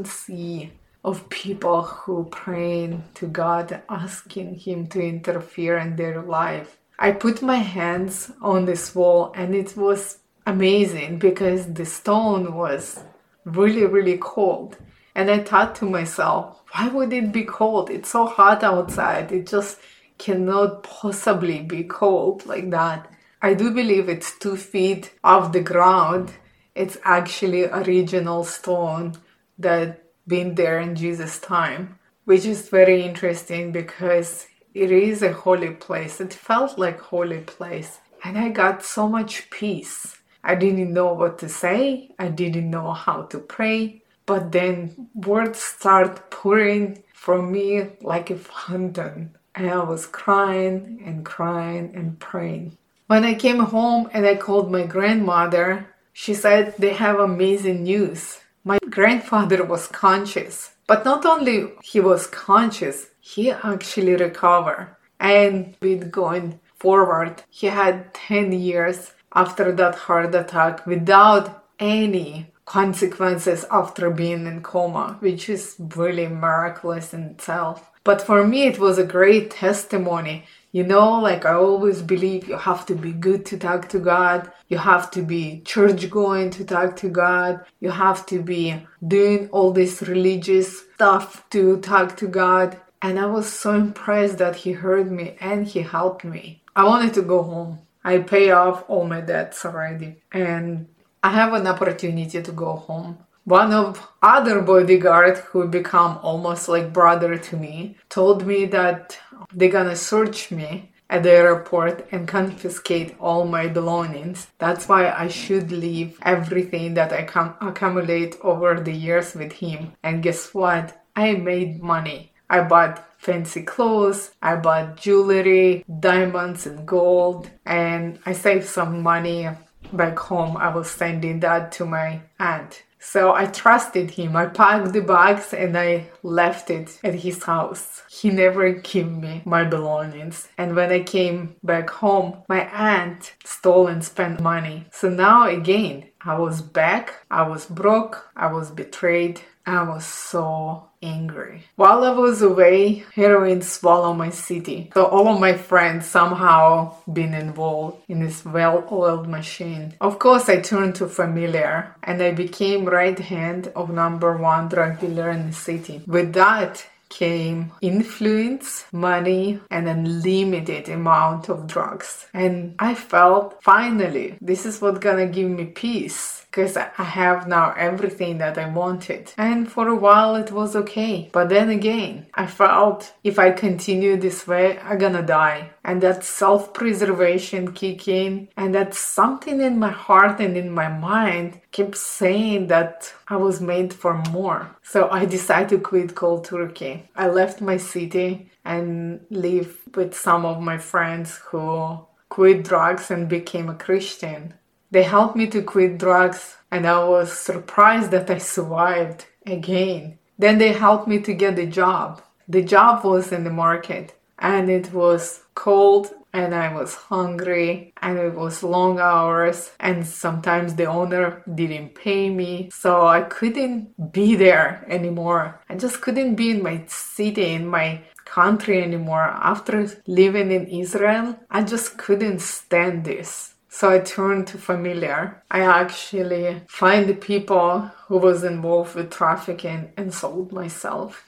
sea 0.05 0.71
of 1.03 1.29
people 1.29 1.81
who 1.81 2.25
praying 2.25 3.03
to 3.15 3.25
God, 3.25 3.81
asking 3.89 4.55
Him 4.55 4.87
to 4.87 5.01
interfere 5.01 5.77
in 5.77 5.95
their 5.95 6.21
life. 6.21 6.77
I 6.99 7.11
put 7.11 7.41
my 7.41 7.61
hands 7.79 8.31
on 8.41 8.65
this 8.65 8.93
wall 8.93 9.31
and 9.33 9.55
it 9.55 9.77
was 9.77 10.19
amazing 10.45 11.19
because 11.19 11.73
the 11.73 11.85
stone 11.85 12.53
was 12.53 13.01
really, 13.45 13.85
really 13.85 14.17
cold. 14.17 14.77
And 15.15 15.29
I 15.29 15.39
thought 15.39 15.75
to 15.75 15.89
myself, 15.89 16.61
why 16.73 16.87
would 16.87 17.11
it 17.13 17.31
be 17.31 17.43
cold? 17.43 17.89
It's 17.89 18.09
so 18.09 18.25
hot 18.25 18.63
outside. 18.63 19.31
It 19.31 19.47
just 19.47 19.79
cannot 20.17 20.83
possibly 20.83 21.61
be 21.61 21.83
cold 21.83 22.45
like 22.45 22.69
that. 22.71 23.11
I 23.41 23.53
do 23.53 23.71
believe 23.71 24.09
it's 24.09 24.37
two 24.37 24.57
feet 24.57 25.13
off 25.23 25.51
the 25.51 25.61
ground 25.61 26.33
it's 26.79 26.97
actually 27.03 27.65
original 27.65 28.45
stone 28.45 29.13
that 29.57 30.01
been 30.25 30.55
there 30.55 30.79
in 30.79 30.95
Jesus 30.95 31.37
time, 31.37 31.99
which 32.23 32.45
is 32.45 32.69
very 32.69 33.01
interesting 33.01 33.73
because 33.73 34.47
it 34.73 34.89
is 34.89 35.21
a 35.21 35.33
holy 35.33 35.71
place. 35.71 36.21
It 36.21 36.33
felt 36.33 36.79
like 36.79 37.01
holy 37.01 37.41
place 37.41 37.99
and 38.23 38.37
I 38.37 38.47
got 38.47 38.81
so 38.81 39.09
much 39.09 39.49
peace. 39.49 40.15
I 40.41 40.55
didn't 40.55 40.93
know 40.93 41.11
what 41.13 41.37
to 41.39 41.49
say. 41.49 42.11
I 42.17 42.29
didn't 42.29 42.69
know 42.69 42.93
how 42.93 43.23
to 43.23 43.39
pray. 43.39 44.03
But 44.29 44.51
then 44.51 45.09
words 45.15 45.59
start 45.59 46.29
pouring 46.29 47.01
from 47.15 47.51
me 47.51 47.87
like 47.99 48.29
a 48.29 48.37
fountain. 48.37 49.35
And 49.55 49.67
I 49.67 49.83
was 49.83 50.05
crying 50.05 51.01
and 51.03 51.25
crying 51.25 51.91
and 51.95 52.19
praying. 52.19 52.77
When 53.07 53.23
I 53.25 53.33
came 53.33 53.57
home 53.57 54.07
and 54.13 54.27
I 54.27 54.35
called 54.35 54.71
my 54.71 54.85
grandmother, 54.85 55.87
she 56.13 56.35
said 56.35 56.75
they 56.77 56.93
have 56.93 57.19
amazing 57.19 57.81
news. 57.81 58.41
My 58.63 58.77
grandfather 58.97 59.63
was 59.63 59.87
conscious, 59.87 60.73
but 60.85 61.03
not 61.05 61.25
only 61.25 61.71
he 61.81 61.99
was 61.99 62.27
conscious, 62.27 63.07
he 63.19 63.49
actually 63.49 64.15
recovered. 64.15 64.95
And 65.19 65.75
with 65.81 66.11
going 66.11 66.59
forward, 66.77 67.41
he 67.49 67.65
had 67.65 68.13
10 68.13 68.51
years 68.51 69.13
after 69.33 69.71
that 69.71 69.95
heart 69.95 70.35
attack 70.35 70.85
without 70.85 71.65
any 71.79 72.51
consequences 72.69 73.65
after 73.71 74.11
being 74.11 74.45
in 74.45 74.61
coma, 74.61 75.17
which 75.21 75.49
is 75.49 75.75
really 75.95 76.27
miraculous 76.27 77.15
in 77.15 77.23
itself. 77.23 77.89
But 78.03 78.21
for 78.21 78.45
me, 78.45 78.67
it 78.67 78.77
was 78.77 78.99
a 78.99 79.03
great 79.03 79.49
testimony. 79.49 80.45
You 80.71 80.83
know, 80.83 81.19
like 81.19 81.45
I 81.45 81.53
always 81.53 82.03
believe 82.03 82.47
you 82.47 82.57
have 82.57 82.85
to 82.85 82.93
be 82.93 83.11
good 83.11 83.43
to 83.47 83.57
talk 83.57 83.89
to 83.89 83.97
God. 83.97 84.51
You 84.67 84.77
have 84.77 85.09
to 85.11 85.23
be 85.23 85.61
church 85.65 86.11
going 86.11 86.51
to 86.51 86.63
talk 86.63 86.95
to 86.97 87.09
God. 87.09 87.65
You 87.79 87.89
have 87.89 88.27
to 88.27 88.39
be 88.39 88.85
doing 89.05 89.49
all 89.49 89.71
this 89.71 90.03
religious 90.03 90.83
stuff 90.93 91.49
to 91.49 91.81
talk 91.81 92.17
to 92.17 92.27
God. 92.27 92.79
And 93.01 93.19
I 93.19 93.25
was 93.25 93.51
so 93.51 93.73
impressed 93.73 94.37
that 94.37 94.57
He 94.57 94.73
heard 94.73 95.11
me 95.11 95.35
and 95.41 95.65
He 95.65 95.81
helped 95.81 96.23
me. 96.23 96.61
I 96.75 96.83
wanted 96.83 97.15
to 97.15 97.23
go 97.23 97.41
home. 97.41 97.79
I 98.03 98.19
pay 98.19 98.51
off 98.51 98.87
all 98.87 99.05
my 99.07 99.21
debts 99.21 99.65
already. 99.65 100.17
And 100.31 100.87
I 101.21 101.31
have 101.31 101.53
an 101.53 101.67
opportunity 101.67 102.41
to 102.41 102.51
go 102.51 102.75
home. 102.75 103.17
One 103.43 103.73
of 103.73 104.07
other 104.21 104.61
bodyguard 104.61 105.37
who 105.39 105.67
become 105.67 106.19
almost 106.21 106.69
like 106.69 106.93
brother 106.93 107.37
to 107.37 107.57
me 107.57 107.97
told 108.07 108.45
me 108.45 108.65
that 108.67 109.19
they're 109.53 109.69
gonna 109.69 109.95
search 109.95 110.51
me 110.51 110.91
at 111.09 111.23
the 111.23 111.31
airport 111.31 112.07
and 112.11 112.27
confiscate 112.27 113.15
all 113.19 113.45
my 113.45 113.67
belongings. 113.67 114.47
That's 114.59 114.87
why 114.87 115.11
I 115.11 115.27
should 115.27 115.71
leave 115.71 116.17
everything 116.21 116.93
that 116.93 117.11
I 117.11 117.23
can 117.23 117.53
accumulate 117.59 118.37
over 118.41 118.79
the 118.79 118.93
years 118.93 119.33
with 119.33 119.53
him. 119.53 119.93
And 120.03 120.23
guess 120.23 120.53
what? 120.53 121.03
I 121.15 121.33
made 121.33 121.83
money. 121.83 122.31
I 122.49 122.61
bought 122.61 123.05
fancy 123.19 123.63
clothes, 123.63 124.31
I 124.41 124.55
bought 124.55 124.95
jewelry, 124.95 125.83
diamonds 125.99 126.65
and 126.65 126.87
gold, 126.87 127.49
and 127.65 128.17
I 128.25 128.33
saved 128.33 128.65
some 128.65 129.03
money 129.03 129.49
back 129.93 130.17
home, 130.19 130.57
I 130.57 130.73
was 130.73 130.89
sending 130.89 131.39
that 131.41 131.71
to 131.73 131.85
my 131.85 132.21
aunt. 132.39 132.83
So 132.99 133.33
I 133.33 133.45
trusted 133.45 134.11
him. 134.11 134.35
I 134.35 134.47
packed 134.47 134.91
the 134.91 135.01
bags 135.01 135.53
and 135.53 135.77
I 135.77 136.07
left 136.21 136.69
it 136.69 136.99
at 137.03 137.15
his 137.15 137.43
house. 137.43 138.03
He 138.09 138.29
never 138.29 138.71
gave 138.73 139.09
me 139.09 139.41
my 139.45 139.63
belongings. 139.63 140.49
And 140.57 140.75
when 140.75 140.91
I 140.91 141.03
came 141.03 141.55
back 141.63 141.89
home, 141.89 142.43
my 142.49 142.67
aunt 142.69 143.33
stole 143.45 143.87
and 143.87 144.03
spent 144.03 144.41
money. 144.41 144.85
So 144.91 145.09
now 145.09 145.47
again, 145.47 146.09
I 146.21 146.37
was 146.37 146.61
back, 146.61 147.25
I 147.31 147.47
was 147.47 147.65
broke, 147.65 148.29
I 148.35 148.51
was 148.51 148.71
betrayed, 148.71 149.39
I 149.65 149.83
was 149.83 150.05
so 150.05 150.88
angry. 151.01 151.63
While 151.75 152.03
I 152.03 152.11
was 152.11 152.41
away, 152.41 153.03
heroin 153.15 153.61
swallowed 153.61 154.17
my 154.17 154.29
city. 154.29 154.91
So 154.93 155.05
all 155.05 155.27
of 155.27 155.39
my 155.39 155.53
friends 155.53 156.05
somehow 156.05 156.95
been 157.11 157.33
involved 157.33 158.03
in 158.07 158.19
this 158.19 158.45
well-oiled 158.45 159.27
machine. 159.27 159.95
Of 160.01 160.19
course, 160.19 160.49
I 160.49 160.59
turned 160.59 160.95
to 160.95 161.07
familiar 161.07 161.95
and 162.03 162.21
I 162.21 162.31
became 162.31 162.85
right 162.85 163.17
hand 163.17 163.71
of 163.75 163.89
number 163.89 164.37
one 164.37 164.69
drug 164.69 164.99
dealer 164.99 165.29
in 165.29 165.47
the 165.47 165.53
city. 165.53 166.01
With 166.07 166.33
that, 166.33 166.85
came 167.09 167.71
influence, 167.81 168.85
money, 168.91 169.59
and 169.69 169.89
unlimited 169.89 170.87
amount 170.89 171.49
of 171.49 171.67
drugs. 171.67 172.27
And 172.33 172.75
I 172.79 172.93
felt 172.95 173.61
finally 173.63 174.37
this 174.39 174.65
is 174.65 174.79
what 174.79 175.01
gonna 175.01 175.25
give 175.27 175.49
me 175.49 175.65
peace 175.65 176.45
because 176.59 176.75
I 176.75 177.03
have 177.03 177.47
now 177.47 177.73
everything 177.77 178.39
that 178.39 178.57
I 178.57 178.67
wanted. 178.67 179.31
And 179.37 179.71
for 179.71 179.87
a 179.87 179.95
while 179.95 180.35
it 180.35 180.51
was 180.51 180.75
okay. 180.75 181.29
But 181.31 181.47
then 181.47 181.69
again, 181.69 182.25
I 182.33 182.47
felt 182.47 183.13
if 183.23 183.39
I 183.39 183.51
continue 183.51 184.17
this 184.17 184.45
way, 184.45 184.77
I'm 184.79 184.97
gonna 184.97 185.21
die. 185.21 185.69
And 185.85 186.01
that 186.01 186.25
self 186.25 186.73
preservation 186.73 187.71
kick 187.71 188.09
in, 188.09 188.49
and 188.57 188.75
that 188.75 188.93
something 188.93 189.61
in 189.61 189.79
my 189.79 189.91
heart 189.91 190.41
and 190.41 190.57
in 190.57 190.69
my 190.69 190.89
mind 190.89 191.61
kept 191.71 191.95
saying 191.95 192.67
that 192.67 193.13
I 193.29 193.37
was 193.37 193.61
made 193.61 193.93
for 193.93 194.15
more. 194.31 194.75
So 194.83 195.09
I 195.09 195.23
decided 195.23 195.69
to 195.69 195.79
quit 195.79 196.13
cold 196.13 196.43
turkey. 196.43 197.09
I 197.15 197.27
left 197.29 197.61
my 197.61 197.77
city 197.77 198.49
and 198.65 199.21
live 199.29 199.77
with 199.95 200.13
some 200.13 200.45
of 200.45 200.61
my 200.61 200.77
friends 200.77 201.37
who 201.37 201.99
quit 202.27 202.63
drugs 202.63 203.09
and 203.09 203.29
became 203.29 203.69
a 203.69 203.75
Christian. 203.75 204.53
They 204.91 205.03
helped 205.03 205.35
me 205.35 205.47
to 205.47 205.61
quit 205.61 205.97
drugs, 205.97 206.57
and 206.71 206.87
I 206.87 207.03
was 207.03 207.31
surprised 207.31 208.11
that 208.11 208.29
I 208.29 208.39
survived 208.39 209.25
again. 209.45 210.17
Then 210.37 210.57
they 210.57 210.73
helped 210.73 211.07
me 211.07 211.19
to 211.19 211.33
get 211.33 211.59
a 211.59 211.65
job. 211.65 212.21
The 212.47 212.63
job 212.63 213.03
was 213.03 213.31
in 213.31 213.43
the 213.43 213.51
market, 213.51 214.15
and 214.39 214.69
it 214.69 214.91
was 214.91 215.43
cold, 215.53 216.11
and 216.33 216.55
I 216.55 216.73
was 216.73 216.95
hungry, 216.95 217.93
and 218.01 218.17
it 218.17 218.33
was 218.33 218.63
long 218.63 218.99
hours, 218.99 219.71
and 219.79 220.05
sometimes 220.05 220.75
the 220.75 220.85
owner 220.85 221.43
didn't 221.53 221.95
pay 221.95 222.29
me, 222.29 222.69
so 222.71 223.05
I 223.05 223.21
couldn't 223.21 224.11
be 224.11 224.35
there 224.35 224.85
anymore. 224.87 225.61
I 225.69 225.75
just 225.75 226.01
couldn't 226.01 226.35
be 226.35 226.51
in 226.51 226.63
my 226.63 226.83
city, 226.87 227.53
in 227.53 227.67
my 227.67 228.01
country 228.25 228.81
anymore. 228.81 229.23
After 229.23 229.87
living 230.07 230.51
in 230.51 230.67
Israel, 230.67 231.37
I 231.49 231.63
just 231.63 231.97
couldn't 231.97 232.39
stand 232.39 233.05
this. 233.05 233.55
So 233.69 233.91
I 233.91 233.99
turned 233.99 234.47
to 234.47 234.57
familiar. 234.57 235.43
I 235.49 235.61
actually 235.61 236.63
find 236.67 237.07
the 237.07 237.13
people 237.13 237.91
who 238.07 238.17
was 238.17 238.43
involved 238.43 238.95
with 238.95 239.11
trafficking 239.11 239.91
and 239.95 240.13
sold 240.13 240.51
myself. 240.51 241.25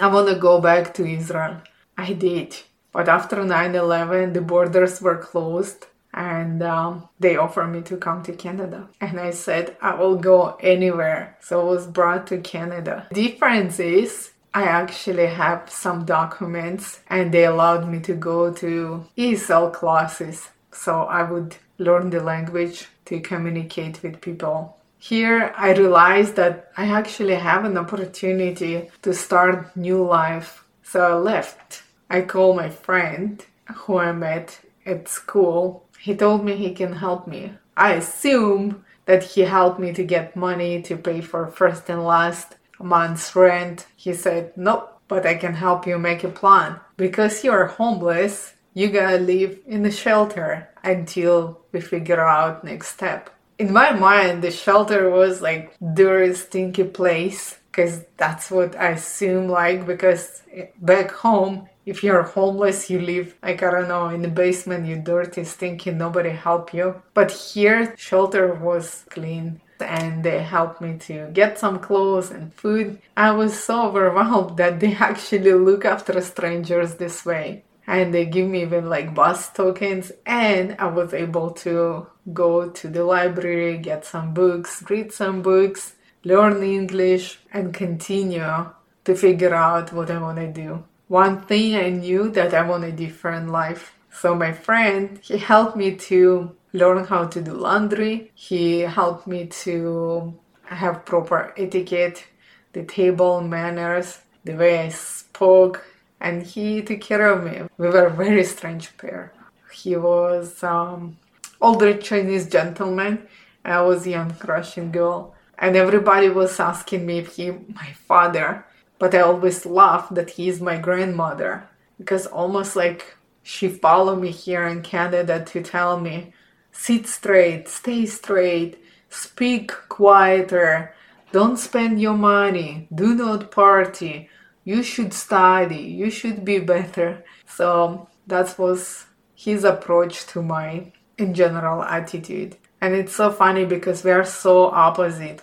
I 0.00 0.08
want 0.08 0.28
to 0.28 0.34
go 0.34 0.60
back 0.60 0.92
to 0.94 1.06
Israel. 1.06 1.62
I 1.96 2.12
did. 2.12 2.56
But 2.92 3.08
after 3.08 3.36
9-11, 3.36 4.34
the 4.34 4.40
borders 4.40 5.00
were 5.00 5.18
closed 5.18 5.86
and 6.12 6.62
um, 6.62 7.08
they 7.18 7.36
offered 7.36 7.68
me 7.68 7.82
to 7.82 7.96
come 7.96 8.22
to 8.24 8.32
Canada. 8.32 8.88
And 9.00 9.18
I 9.18 9.30
said, 9.30 9.76
I 9.80 9.94
will 9.94 10.16
go 10.16 10.56
anywhere. 10.60 11.36
So 11.40 11.60
I 11.60 11.64
was 11.64 11.86
brought 11.86 12.26
to 12.28 12.38
Canada. 12.38 13.08
Difference 13.12 13.80
is 13.80 14.32
I 14.52 14.64
actually 14.64 15.26
have 15.26 15.68
some 15.68 16.04
documents 16.04 17.00
and 17.08 17.32
they 17.32 17.44
allowed 17.44 17.88
me 17.88 17.98
to 18.00 18.14
go 18.14 18.52
to 18.52 19.06
ESL 19.18 19.72
classes. 19.72 20.48
So 20.72 21.02
I 21.02 21.28
would 21.28 21.56
learn 21.78 22.10
the 22.10 22.20
language 22.20 22.88
to 23.06 23.20
communicate 23.20 24.02
with 24.02 24.20
people. 24.20 24.76
Here 24.98 25.52
I 25.56 25.72
realized 25.72 26.36
that 26.36 26.70
I 26.76 26.86
actually 26.86 27.34
have 27.34 27.64
an 27.64 27.76
opportunity 27.76 28.90
to 29.02 29.12
start 29.12 29.76
new 29.76 30.02
life. 30.02 30.64
So 30.82 31.00
I 31.00 31.14
left. 31.14 31.82
I 32.08 32.22
called 32.22 32.56
my 32.56 32.70
friend 32.70 33.44
who 33.74 33.98
I 33.98 34.12
met 34.12 34.60
at 34.86 35.08
school. 35.08 35.86
He 35.98 36.14
told 36.14 36.44
me 36.44 36.56
he 36.56 36.72
can 36.72 36.94
help 36.94 37.26
me. 37.26 37.52
I 37.76 37.94
assume 37.94 38.84
that 39.06 39.22
he 39.22 39.42
helped 39.42 39.78
me 39.78 39.92
to 39.92 40.04
get 40.04 40.36
money 40.36 40.80
to 40.82 40.96
pay 40.96 41.20
for 41.20 41.46
first 41.48 41.90
and 41.90 42.04
last 42.04 42.56
month's 42.80 43.34
rent. 43.36 43.86
He 43.96 44.14
said, 44.14 44.52
Nope, 44.56 45.00
but 45.08 45.26
I 45.26 45.34
can 45.34 45.54
help 45.54 45.86
you 45.86 45.98
make 45.98 46.24
a 46.24 46.28
plan. 46.28 46.80
Because 46.96 47.44
you're 47.44 47.66
homeless, 47.66 48.53
you 48.74 48.90
gotta 48.90 49.18
live 49.18 49.60
in 49.66 49.82
the 49.82 49.90
shelter 49.90 50.68
until 50.82 51.60
we 51.72 51.80
figure 51.80 52.20
out 52.20 52.64
next 52.64 52.88
step. 52.88 53.30
In 53.58 53.72
my 53.72 53.92
mind, 53.92 54.42
the 54.42 54.50
shelter 54.50 55.08
was 55.10 55.40
like 55.40 55.76
dirty, 55.94 56.34
stinky 56.34 56.84
place 56.84 57.58
because 57.70 58.02
that's 58.16 58.50
what 58.50 58.76
I 58.76 58.90
assume 58.90 59.48
like 59.48 59.86
because 59.86 60.42
eh, 60.52 60.66
back 60.80 61.12
home 61.12 61.68
if 61.86 62.02
you're 62.02 62.22
homeless 62.22 62.88
you 62.88 62.98
live 62.98 63.34
like 63.42 63.62
i 63.62 63.70
don't 63.70 63.88
know 63.88 64.08
in 64.08 64.22
the 64.22 64.28
basement 64.28 64.86
you 64.86 64.96
dirty 64.96 65.44
stinky 65.44 65.90
nobody 65.90 66.30
help 66.30 66.72
you. 66.74 67.02
But 67.14 67.30
here 67.30 67.94
shelter 67.96 68.54
was 68.54 69.04
clean 69.10 69.60
and 69.80 70.24
they 70.24 70.42
helped 70.42 70.80
me 70.80 70.98
to 70.98 71.28
get 71.32 71.58
some 71.58 71.78
clothes 71.78 72.30
and 72.30 72.54
food. 72.54 73.00
I 73.16 73.32
was 73.32 73.52
so 73.62 73.88
overwhelmed 73.88 74.56
that 74.56 74.80
they 74.80 74.94
actually 75.10 75.52
look 75.52 75.84
after 75.84 76.20
strangers 76.20 76.94
this 76.94 77.24
way 77.24 77.64
and 77.86 78.14
they 78.14 78.24
give 78.24 78.48
me 78.48 78.62
even 78.62 78.88
like 78.88 79.14
bus 79.14 79.50
tokens. 79.52 80.12
And 80.26 80.76
i 80.78 80.86
was 80.86 81.12
able 81.14 81.50
to 81.66 82.06
go 82.32 82.70
to 82.70 82.88
the 82.88 83.04
library 83.04 83.78
get 83.78 84.04
some 84.04 84.32
books 84.32 84.82
read 84.88 85.12
some 85.12 85.42
books 85.42 85.94
learn 86.24 86.62
english 86.62 87.38
and 87.52 87.74
continue 87.74 88.70
to 89.04 89.14
figure 89.14 89.54
out 89.54 89.92
what 89.92 90.10
i 90.10 90.18
want 90.18 90.38
to 90.38 90.50
do. 90.50 90.84
One 91.08 91.42
thing 91.42 91.76
i 91.76 91.90
knew 91.90 92.30
that 92.30 92.54
i 92.54 92.62
want 92.66 92.84
a 92.84 92.92
different 92.92 93.50
life. 93.50 93.94
So 94.10 94.34
my 94.34 94.52
friend 94.52 95.18
he 95.22 95.38
helped 95.38 95.76
me 95.76 95.96
to 96.10 96.56
learn 96.72 97.04
how 97.04 97.26
to 97.26 97.40
do 97.40 97.52
laundry. 97.52 98.32
He 98.34 98.80
helped 98.80 99.26
me 99.26 99.46
to 99.64 100.34
have 100.64 101.04
proper 101.04 101.52
etiquette 101.56 102.24
the 102.72 102.84
table 102.84 103.40
manners 103.40 104.20
the 104.44 104.54
way 104.54 104.78
i 104.78 104.88
spoke 104.88 105.84
and 106.24 106.42
he 106.42 106.80
took 106.80 107.02
care 107.02 107.26
of 107.28 107.44
me. 107.44 107.56
We 107.76 107.88
were 107.88 108.06
a 108.06 108.10
very 108.24 108.44
strange 108.44 108.96
pair. 108.96 109.32
He 109.70 109.94
was 109.94 110.62
um, 110.62 111.18
older 111.60 111.92
Chinese 111.98 112.48
gentleman, 112.48 113.28
I 113.62 113.82
was 113.82 114.06
a 114.06 114.10
young 114.10 114.34
Russian 114.42 114.90
girl. 114.90 115.34
And 115.58 115.76
everybody 115.76 116.30
was 116.30 116.58
asking 116.58 117.04
me 117.04 117.18
if 117.18 117.36
he 117.36 117.50
my 117.50 117.92
father, 118.08 118.64
but 118.98 119.14
I 119.14 119.20
always 119.20 119.66
laughed 119.66 120.14
that 120.14 120.30
he 120.30 120.48
is 120.48 120.60
my 120.62 120.78
grandmother 120.78 121.68
because 121.98 122.26
almost 122.26 122.74
like 122.74 123.16
she 123.42 123.68
followed 123.68 124.20
me 124.20 124.30
here 124.30 124.66
in 124.66 124.80
Canada 124.80 125.44
to 125.44 125.62
tell 125.62 126.00
me, 126.00 126.32
sit 126.72 127.06
straight, 127.06 127.68
stay 127.68 128.06
straight, 128.06 128.82
speak 129.10 129.70
quieter, 129.90 130.94
don't 131.32 131.58
spend 131.58 132.00
your 132.00 132.16
money, 132.16 132.88
do 132.94 133.14
not 133.14 133.50
party, 133.50 134.30
you 134.64 134.82
should 134.82 135.12
study, 135.12 135.76
you 135.76 136.10
should 136.10 136.44
be 136.44 136.58
better. 136.58 137.24
So 137.46 138.08
that 138.26 138.58
was 138.58 139.06
his 139.34 139.64
approach 139.64 140.26
to 140.28 140.42
my 140.42 140.92
in 141.18 141.34
general 141.34 141.82
attitude. 141.82 142.56
And 142.80 142.94
it's 142.94 143.14
so 143.14 143.30
funny 143.30 143.64
because 143.64 144.02
we 144.04 144.10
are 144.10 144.24
so 144.24 144.66
opposite. 144.66 145.42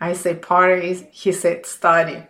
I 0.00 0.14
say 0.14 0.34
party, 0.34 1.08
he 1.12 1.32
said 1.32 1.66
study. 1.66 2.22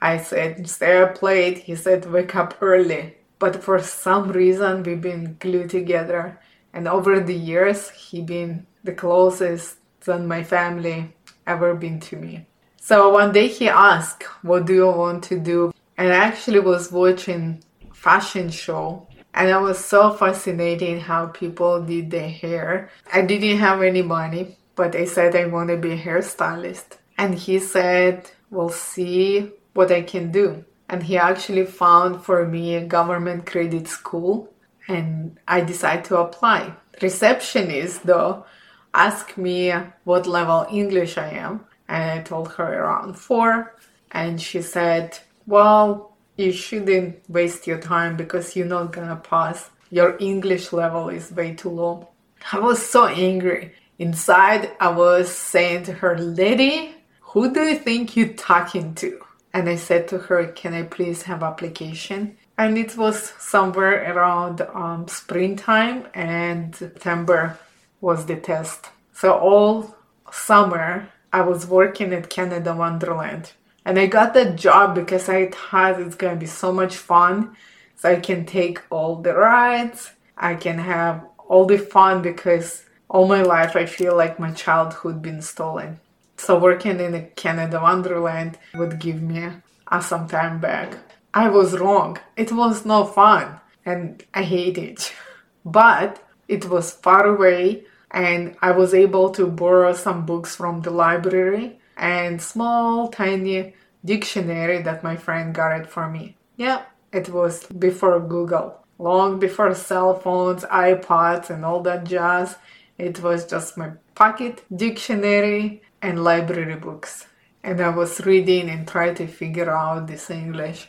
I 0.00 0.18
said 0.18 0.68
stay 0.68 0.98
up 0.98 1.22
late, 1.22 1.58
he 1.58 1.76
said 1.76 2.10
wake 2.10 2.36
up 2.36 2.56
early. 2.60 3.16
But 3.38 3.62
for 3.62 3.78
some 3.80 4.30
reason 4.32 4.82
we've 4.82 5.00
been 5.00 5.36
glued 5.38 5.70
together 5.70 6.40
and 6.72 6.86
over 6.86 7.20
the 7.20 7.34
years 7.34 7.90
he 7.90 8.20
been 8.20 8.66
the 8.84 8.92
closest 8.92 9.76
than 10.00 10.28
my 10.28 10.42
family 10.42 11.14
ever 11.46 11.74
been 11.74 12.00
to 12.00 12.16
me. 12.16 12.46
So 12.80 13.10
one 13.10 13.32
day 13.32 13.48
he 13.48 13.68
asked, 13.68 14.22
what 14.42 14.66
do 14.66 14.74
you 14.74 14.86
want 14.86 15.24
to 15.24 15.40
do? 15.40 15.72
And 15.98 16.12
I 16.12 16.16
actually 16.16 16.60
was 16.60 16.92
watching 16.92 17.62
fashion 17.92 18.50
show 18.50 19.06
and 19.36 19.50
I 19.50 19.58
was 19.58 19.84
so 19.84 20.14
fascinated 20.14 21.02
how 21.02 21.26
people 21.26 21.82
did 21.82 22.10
their 22.10 22.30
hair. 22.30 22.88
I 23.12 23.20
didn't 23.20 23.58
have 23.58 23.82
any 23.82 24.00
money, 24.00 24.56
but 24.74 24.96
I 24.96 25.04
said 25.04 25.36
I 25.36 25.44
want 25.44 25.68
to 25.68 25.76
be 25.76 25.92
a 25.92 25.98
hairstylist. 25.98 26.96
And 27.18 27.34
he 27.34 27.58
said, 27.58 28.30
We'll 28.50 28.70
see 28.70 29.50
what 29.74 29.92
I 29.92 30.00
can 30.02 30.32
do. 30.32 30.64
And 30.88 31.02
he 31.02 31.18
actually 31.18 31.66
found 31.66 32.24
for 32.24 32.46
me 32.46 32.76
a 32.76 32.86
government 32.86 33.44
credit 33.44 33.88
school, 33.88 34.50
and 34.88 35.38
I 35.46 35.60
decided 35.60 36.06
to 36.06 36.18
apply. 36.18 36.72
Receptionist, 37.02 38.06
though, 38.06 38.46
asked 38.94 39.36
me 39.36 39.74
what 40.04 40.26
level 40.26 40.66
English 40.70 41.18
I 41.18 41.30
am, 41.30 41.66
and 41.88 42.20
I 42.20 42.22
told 42.22 42.54
her 42.54 42.84
around 42.84 43.18
four. 43.18 43.74
And 44.12 44.40
she 44.40 44.62
said, 44.62 45.18
Well, 45.46 46.16
you 46.36 46.52
shouldn't 46.52 47.28
waste 47.30 47.66
your 47.66 47.78
time 47.78 48.16
because 48.16 48.56
you're 48.56 48.66
not 48.66 48.92
gonna 48.92 49.16
pass. 49.16 49.70
Your 49.90 50.16
English 50.18 50.72
level 50.72 51.08
is 51.08 51.30
way 51.30 51.54
too 51.54 51.70
low. 51.70 52.08
I 52.52 52.58
was 52.58 52.84
so 52.84 53.06
angry. 53.06 53.72
Inside, 53.98 54.72
I 54.80 54.88
was 54.88 55.30
saying 55.30 55.84
to 55.84 55.92
her, 55.92 56.18
Lady, 56.18 56.94
who 57.20 57.52
do 57.52 57.62
you 57.62 57.76
think 57.78 58.16
you're 58.16 58.34
talking 58.34 58.94
to? 58.96 59.20
And 59.54 59.68
I 59.68 59.76
said 59.76 60.08
to 60.08 60.18
her, 60.18 60.46
Can 60.48 60.74
I 60.74 60.82
please 60.82 61.22
have 61.22 61.42
application? 61.42 62.36
And 62.58 62.76
it 62.76 62.96
was 62.96 63.32
somewhere 63.38 64.12
around 64.12 64.62
um, 64.74 65.06
springtime 65.08 66.08
and 66.12 66.74
September 66.74 67.58
was 68.00 68.26
the 68.26 68.36
test. 68.36 68.90
So 69.12 69.32
all 69.32 69.94
summer 70.32 71.08
I 71.32 71.42
was 71.42 71.66
working 71.66 72.12
at 72.12 72.30
Canada 72.30 72.74
Wonderland. 72.74 73.52
And 73.86 74.00
I 74.00 74.06
got 74.06 74.34
that 74.34 74.56
job 74.56 74.96
because 74.96 75.28
I 75.28 75.46
thought 75.46 76.00
it's 76.00 76.16
gonna 76.16 76.34
be 76.34 76.46
so 76.46 76.72
much 76.72 76.96
fun. 76.96 77.56
So 77.94 78.10
I 78.10 78.16
can 78.16 78.44
take 78.44 78.82
all 78.90 79.22
the 79.22 79.32
rides, 79.32 80.10
I 80.36 80.56
can 80.56 80.78
have 80.78 81.24
all 81.48 81.66
the 81.66 81.78
fun 81.78 82.20
because 82.20 82.84
all 83.08 83.28
my 83.28 83.42
life 83.42 83.76
I 83.76 83.86
feel 83.86 84.16
like 84.16 84.40
my 84.40 84.50
childhood 84.50 85.22
been 85.22 85.40
stolen. 85.40 86.00
So 86.36 86.58
working 86.58 86.98
in 86.98 87.14
a 87.14 87.22
Canada 87.22 87.78
Wonderland 87.80 88.58
would 88.74 88.98
give 88.98 89.22
me 89.22 89.48
a 89.92 90.02
some 90.02 90.26
time 90.26 90.58
back. 90.60 90.96
I 91.32 91.48
was 91.48 91.78
wrong. 91.78 92.18
It 92.36 92.50
was 92.50 92.84
no 92.84 93.04
fun 93.04 93.60
and 93.84 94.22
I 94.34 94.42
hate 94.42 94.78
it. 94.78 95.14
But 95.64 96.22
it 96.48 96.68
was 96.68 96.92
far 96.92 97.24
away 97.26 97.84
and 98.10 98.56
I 98.60 98.72
was 98.72 98.94
able 98.94 99.30
to 99.30 99.46
borrow 99.46 99.92
some 99.94 100.26
books 100.26 100.56
from 100.56 100.82
the 100.82 100.90
library 100.90 101.78
and 101.96 102.40
small 102.40 103.08
tiny 103.08 103.74
dictionary 104.04 104.82
that 104.82 105.02
my 105.02 105.16
friend 105.16 105.54
got 105.54 105.80
it 105.80 105.86
for 105.86 106.08
me. 106.08 106.36
Yeah, 106.56 106.82
it 107.12 107.28
was 107.28 107.64
before 107.66 108.20
Google, 108.20 108.78
long 108.98 109.38
before 109.38 109.74
cell 109.74 110.18
phones, 110.18 110.64
iPods, 110.64 111.50
and 111.50 111.64
all 111.64 111.82
that 111.82 112.04
jazz. 112.04 112.56
It 112.98 113.22
was 113.22 113.46
just 113.46 113.76
my 113.76 113.92
pocket 114.14 114.64
dictionary 114.74 115.82
and 116.00 116.22
library 116.22 116.76
books. 116.76 117.26
And 117.62 117.80
I 117.80 117.88
was 117.88 118.24
reading 118.24 118.70
and 118.70 118.86
trying 118.86 119.16
to 119.16 119.26
figure 119.26 119.70
out 119.70 120.06
this 120.06 120.30
English. 120.30 120.88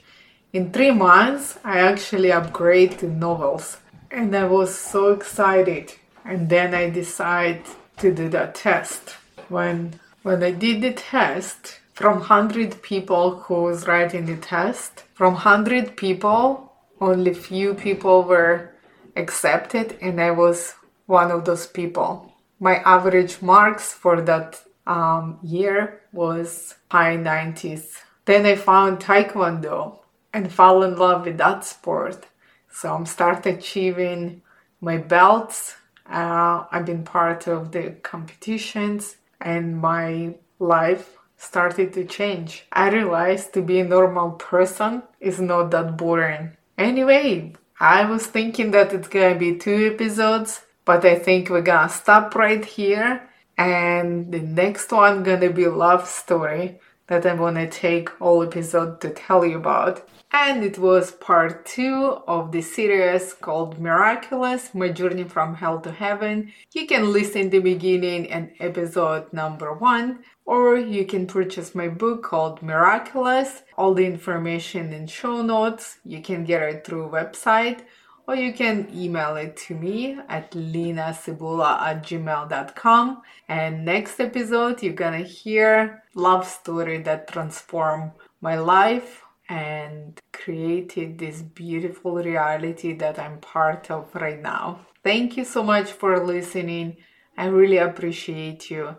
In 0.54 0.72
three 0.72 0.92
months, 0.92 1.58
I 1.64 1.80
actually 1.80 2.30
upgraded 2.30 3.00
to 3.00 3.08
novels. 3.10 3.78
And 4.10 4.36
I 4.36 4.46
was 4.46 4.74
so 4.74 5.12
excited. 5.12 5.94
And 6.24 6.50
then 6.50 6.74
I 6.74 6.90
decided 6.90 7.64
to 7.98 8.14
do 8.14 8.30
that 8.30 8.56
test. 8.56 9.18
When 9.50 10.00
when 10.28 10.44
I 10.44 10.52
did 10.52 10.82
the 10.82 10.92
test, 10.92 11.80
from 11.94 12.20
100 12.20 12.82
people 12.82 13.40
who 13.40 13.64
was 13.64 13.88
writing 13.88 14.26
the 14.26 14.36
test, 14.36 15.06
from 15.14 15.36
100 15.36 15.96
people, 15.96 16.74
only 17.00 17.34
few 17.34 17.74
people 17.74 18.24
were 18.24 18.72
accepted, 19.16 19.98
and 20.02 20.20
I 20.20 20.32
was 20.32 20.74
one 21.06 21.32
of 21.32 21.46
those 21.46 21.66
people. 21.66 22.34
My 22.60 22.76
average 22.80 23.42
marks 23.42 23.94
for 23.94 24.20
that 24.20 24.62
um, 24.86 25.40
year 25.44 26.02
was 26.12 26.76
high 26.92 27.16
90s. 27.16 27.86
Then 28.26 28.46
I 28.46 28.56
found 28.58 29.00
Taekwondo 29.00 30.00
and 30.34 30.52
fell 30.52 30.84
in 30.84 30.98
love 30.98 31.26
with 31.26 31.38
that 31.38 31.64
sport. 31.64 32.26
So 32.70 32.94
I'm 32.94 33.06
start 33.06 33.46
achieving 33.46 34.42
my 34.82 34.98
belts. 34.98 35.78
Uh, 36.06 36.66
I've 36.70 36.86
been 36.86 37.06
part 37.06 37.48
of 37.48 37.72
the 37.72 37.92
competitions 38.04 39.16
and 39.42 39.78
my 39.78 40.36
life 40.60 41.18
started 41.38 41.94
to 41.94 42.06
change. 42.06 42.66
I 42.72 42.90
realized 42.90 43.54
to 43.54 43.62
be 43.62 43.80
a 43.80 43.84
normal 43.84 44.32
person 44.32 45.04
is 45.20 45.40
not 45.40 45.72
that 45.72 45.98
boring. 45.98 46.58
Anyway, 46.78 47.54
I 47.80 48.06
was 48.06 48.26
thinking 48.26 48.72
that 48.72 48.94
it's 48.94 49.08
gonna 49.08 49.36
be 49.36 49.58
two 49.58 49.92
episodes, 49.94 50.62
but 50.86 51.06
I 51.06 51.16
think 51.16 51.50
we're 51.50 51.62
gonna 51.62 51.90
stop 51.90 52.36
right 52.36 52.64
here. 52.64 53.30
And 53.58 54.32
the 54.32 54.40
next 54.40 54.92
one 54.92 55.24
gonna 55.24 55.50
be 55.50 55.68
love 55.68 56.08
story 56.08 56.80
that 57.08 57.26
I'm 57.26 57.38
gonna 57.38 57.70
take 57.70 58.10
all 58.22 58.44
episode 58.44 59.02
to 59.02 59.10
tell 59.10 59.46
you 59.46 59.58
about 59.58 60.08
and 60.32 60.64
it 60.64 60.78
was 60.78 61.12
part 61.12 61.66
two 61.66 62.22
of 62.28 62.52
the 62.52 62.62
series 62.62 63.34
called 63.34 63.80
Miraculous 63.80 64.76
My 64.76 64.90
Journey 64.90 65.24
from 65.24 65.56
Hell 65.56 65.80
to 65.82 65.92
Heaven. 65.92 66.52
You 66.74 66.86
can 66.86 67.14
listen 67.14 67.50
the 67.50 67.60
beginning 67.60 68.30
and 68.30 68.52
episode 68.60 69.32
number 69.32 69.74
one, 69.74 70.20
or 70.46 70.78
you 70.78 71.06
can 71.06 71.28
purchase 71.28 71.74
my 71.74 71.88
book 71.88 72.24
called 72.24 72.62
Miraculous. 72.62 73.64
All 73.78 73.94
the 73.94 74.06
information 74.06 74.92
in 74.92 75.08
show 75.08 75.42
notes. 75.42 76.00
You 76.04 76.22
can 76.22 76.44
get 76.44 76.62
it 76.62 76.86
through 76.86 77.10
website 77.10 77.82
or 78.28 78.36
you 78.36 78.52
can 78.52 78.90
email 78.94 79.38
it 79.38 79.56
to 79.56 79.74
me 79.74 80.18
at 80.28 80.52
linacibula 80.52 81.80
at 81.80 82.04
gmail.com. 82.04 83.22
And 83.48 83.86
next 83.86 84.20
episode, 84.20 84.84
you're 84.84 84.94
gonna 84.94 85.20
hear 85.20 86.04
love 86.14 86.46
story 86.46 87.02
that 87.04 87.30
transformed 87.30 88.12
my 88.42 88.60
life 88.60 89.24
and 89.48 90.20
created 90.34 91.18
this 91.18 91.42
beautiful 91.42 92.16
reality 92.16 92.94
that 92.98 93.18
I'm 93.18 93.40
part 93.40 93.90
of 93.90 94.14
right 94.14 94.42
now. 94.42 94.82
Thank 95.04 95.38
you 95.38 95.46
so 95.46 95.64
much 95.64 95.90
for 95.90 96.20
listening. 96.20 96.98
I 97.38 97.46
really 97.46 97.78
appreciate 97.78 98.70
you. 98.70 98.98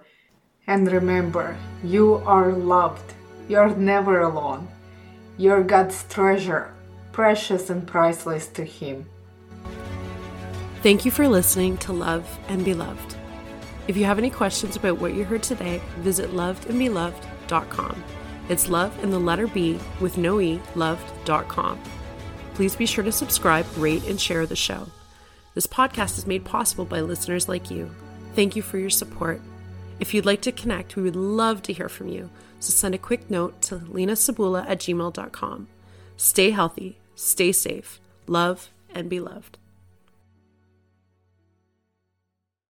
And 0.66 0.90
remember, 0.90 1.54
you 1.84 2.14
are 2.26 2.52
loved. 2.52 3.12
You're 3.46 3.74
never 3.76 4.22
alone. 4.22 4.68
You're 5.36 5.62
God's 5.62 6.04
treasure, 6.08 6.74
precious 7.12 7.68
and 7.68 7.86
priceless 7.86 8.46
to 8.48 8.64
Him. 8.64 9.06
Thank 10.80 11.04
you 11.04 11.10
for 11.10 11.26
listening 11.26 11.76
to 11.78 11.92
Love 11.92 12.38
and 12.46 12.64
Be 12.64 12.72
Loved. 12.72 13.16
If 13.88 13.96
you 13.96 14.04
have 14.04 14.18
any 14.18 14.30
questions 14.30 14.76
about 14.76 14.98
what 14.98 15.14
you 15.14 15.24
heard 15.24 15.42
today, 15.42 15.82
visit 15.98 16.30
loveandbloved.com. 16.30 18.04
It's 18.48 18.68
love 18.68 19.02
and 19.02 19.12
the 19.12 19.18
letter 19.18 19.48
B 19.48 19.80
with 20.00 20.18
no 20.18 20.40
E, 20.40 20.60
loved.com. 20.76 21.80
Please 22.54 22.76
be 22.76 22.86
sure 22.86 23.02
to 23.02 23.10
subscribe, 23.10 23.66
rate, 23.76 24.06
and 24.06 24.20
share 24.20 24.46
the 24.46 24.54
show. 24.54 24.88
This 25.54 25.66
podcast 25.66 26.16
is 26.16 26.28
made 26.28 26.44
possible 26.44 26.84
by 26.84 27.00
listeners 27.00 27.48
like 27.48 27.72
you. 27.72 27.90
Thank 28.34 28.54
you 28.54 28.62
for 28.62 28.78
your 28.78 28.90
support. 28.90 29.40
If 29.98 30.14
you'd 30.14 30.26
like 30.26 30.42
to 30.42 30.52
connect, 30.52 30.94
we 30.94 31.02
would 31.02 31.16
love 31.16 31.62
to 31.62 31.72
hear 31.72 31.88
from 31.88 32.06
you. 32.06 32.30
So 32.60 32.70
send 32.70 32.94
a 32.94 32.98
quick 32.98 33.28
note 33.28 33.60
to 33.62 33.78
linacibula 33.78 34.64
at 34.68 34.78
gmail.com. 34.78 35.66
Stay 36.16 36.50
healthy, 36.50 36.98
stay 37.16 37.50
safe, 37.50 38.00
love, 38.28 38.70
and 38.94 39.08
be 39.10 39.18
loved. 39.18 39.57